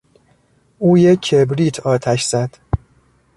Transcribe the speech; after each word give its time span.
او 0.79 0.97
یک 0.97 1.21
کبریت 1.21 1.79
آتش 1.79 2.25
زد. 2.25 2.57